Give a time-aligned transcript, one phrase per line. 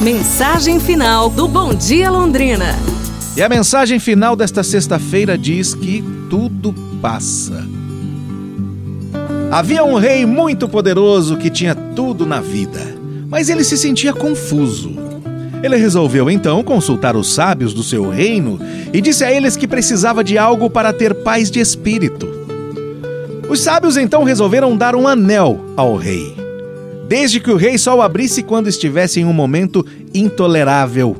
[0.00, 2.74] Mensagem final do Bom Dia Londrina.
[3.36, 7.68] E a mensagem final desta sexta-feira diz que tudo passa.
[9.50, 12.80] Havia um rei muito poderoso que tinha tudo na vida,
[13.28, 14.96] mas ele se sentia confuso.
[15.62, 18.58] Ele resolveu então consultar os sábios do seu reino
[18.94, 22.26] e disse a eles que precisava de algo para ter paz de espírito.
[23.50, 26.39] Os sábios então resolveram dar um anel ao rei
[27.10, 29.84] desde que o rei só o abrisse quando estivesse em um momento
[30.14, 31.16] intolerável.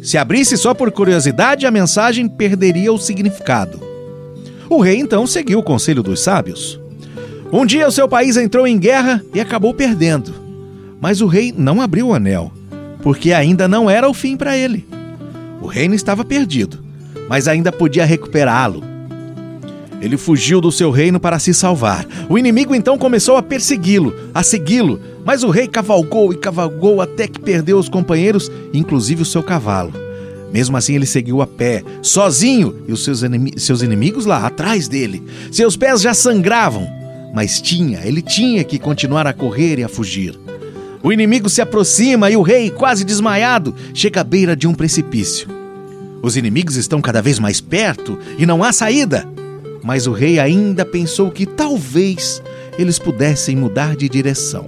[0.00, 3.80] Se abrisse só por curiosidade, a mensagem perderia o significado.
[4.68, 6.78] O rei então seguiu o conselho dos sábios.
[7.50, 10.32] Um dia o seu país entrou em guerra e acabou perdendo.
[11.00, 12.52] Mas o rei não abriu o anel,
[13.02, 14.86] porque ainda não era o fim para ele.
[15.60, 16.84] O reino estava perdido,
[17.28, 18.84] mas ainda podia recuperá-lo.
[20.00, 22.06] Ele fugiu do seu reino para se salvar.
[22.28, 27.28] O inimigo então começou a persegui-lo, a segui-lo, mas o rei cavalgou e cavalgou até
[27.28, 29.92] que perdeu os companheiros, inclusive o seu cavalo.
[30.52, 33.20] Mesmo assim, ele seguiu a pé, sozinho, e os seus,
[33.56, 35.22] seus inimigos lá atrás dele.
[35.52, 36.88] Seus pés já sangravam,
[37.32, 40.38] mas tinha, ele tinha que continuar a correr e a fugir.
[41.02, 45.48] O inimigo se aproxima e o rei, quase desmaiado, chega à beira de um precipício.
[46.22, 49.26] Os inimigos estão cada vez mais perto e não há saída.
[49.82, 52.42] Mas o rei ainda pensou que talvez
[52.78, 54.64] eles pudessem mudar de direção.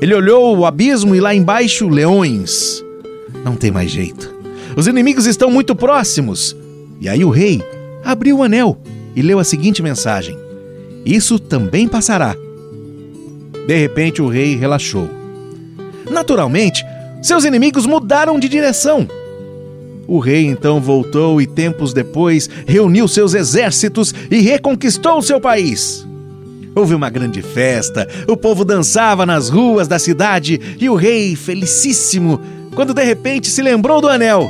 [0.00, 2.84] Ele olhou o abismo e lá embaixo leões.
[3.44, 4.34] Não tem mais jeito.
[4.76, 6.56] Os inimigos estão muito próximos.
[7.00, 7.62] E aí o rei
[8.04, 8.78] abriu o anel
[9.14, 10.36] e leu a seguinte mensagem:
[11.04, 12.36] Isso também passará.
[13.66, 15.08] De repente o rei relaxou.
[16.10, 16.84] Naturalmente,
[17.22, 19.08] seus inimigos mudaram de direção.
[20.06, 26.06] O rei então voltou e, tempos depois, reuniu seus exércitos e reconquistou seu país.
[26.74, 32.40] Houve uma grande festa, o povo dançava nas ruas da cidade e o rei, felicíssimo,
[32.74, 34.48] quando de repente se lembrou do anel.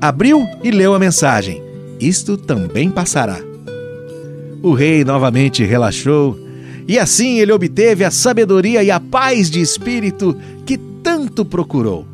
[0.00, 1.62] Abriu e leu a mensagem:
[2.00, 3.38] Isto também passará.
[4.62, 6.38] O rei novamente relaxou
[6.88, 12.06] e assim ele obteve a sabedoria e a paz de espírito que tanto procurou.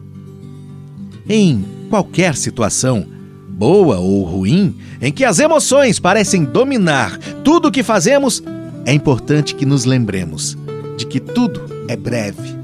[1.29, 3.05] Em qualquer situação,
[3.49, 8.43] boa ou ruim, em que as emoções parecem dominar tudo o que fazemos,
[8.87, 10.57] é importante que nos lembremos
[10.97, 12.57] de que tudo é breve,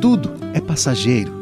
[0.00, 1.32] tudo é passageiro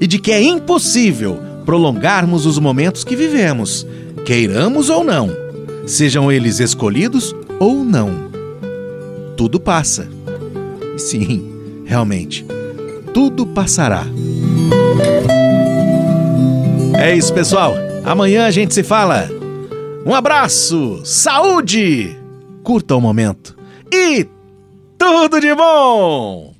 [0.00, 3.86] e de que é impossível prolongarmos os momentos que vivemos,
[4.24, 5.30] queiramos ou não,
[5.86, 8.30] sejam eles escolhidos ou não.
[9.36, 10.08] Tudo passa.
[10.96, 12.44] Sim, realmente,
[13.12, 14.06] tudo passará.
[17.02, 17.74] É isso, pessoal.
[18.04, 19.28] Amanhã a gente se fala.
[20.06, 22.16] Um abraço, saúde,
[22.62, 23.56] curta o momento
[23.92, 24.24] e
[24.96, 26.48] tudo de bom!